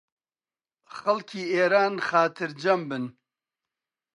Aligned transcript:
خەڵکی 0.95 1.43
ئێران 1.53 1.93
خاترجەم 2.07 2.81
بن 2.89 3.03